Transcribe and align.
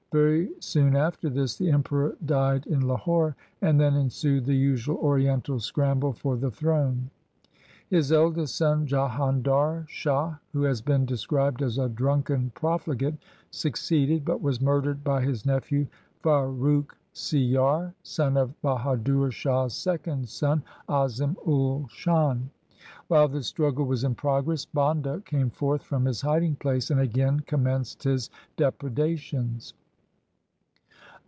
Very 0.13 0.49
soon 0.59 0.93
after 0.97 1.29
this 1.29 1.55
the 1.55 1.71
Emperor 1.71 2.17
died 2.25 2.67
in 2.67 2.81
Lahore, 2.85 3.33
and 3.61 3.79
then 3.79 3.95
ensued 3.95 4.43
the 4.43 4.53
usual 4.53 4.97
Oriental 4.97 5.57
scramble 5.57 6.11
for 6.11 6.35
the 6.35 6.51
throne. 6.51 7.09
His 7.87 8.11
eldest 8.11 8.57
son 8.57 8.85
Jahandar 8.87 9.85
Shah, 9.87 10.35
who 10.51 10.63
has 10.63 10.81
been 10.81 11.05
described 11.05 11.61
as 11.61 11.77
a 11.77 11.87
drunken 11.87 12.49
profligate, 12.55 13.13
succeeded, 13.51 14.25
but 14.25 14.41
was 14.41 14.59
murdered 14.59 15.01
by 15.01 15.21
his 15.21 15.45
nephew 15.45 15.87
Farrukh 16.21 16.93
Siyar, 17.13 17.93
son 18.03 18.35
of 18.35 18.53
Bahadur 18.61 19.31
Shah's 19.31 19.73
second 19.73 20.27
son 20.27 20.61
Azim 20.89 21.37
ul 21.47 21.87
Shan. 21.87 22.49
While 23.07 23.29
this 23.29 23.47
struggle 23.47 23.85
was 23.85 24.03
in 24.03 24.15
progress, 24.15 24.65
Banda 24.65 25.21
came 25.21 25.49
forth 25.49 25.83
from 25.83 26.03
his 26.03 26.19
hiding 26.19 26.57
place 26.57 26.91
and 26.91 26.99
again 26.99 27.39
com 27.47 27.63
menced 27.63 28.03
his 28.03 28.29
depredations. 28.57 29.73